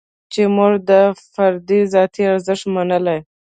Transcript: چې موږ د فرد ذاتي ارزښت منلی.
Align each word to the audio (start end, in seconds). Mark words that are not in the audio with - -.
چې 0.31 0.41
موږ 0.55 0.73
د 0.89 0.91
فرد 1.33 1.69
ذاتي 1.93 2.23
ارزښت 2.31 2.65
منلی. 2.73 3.19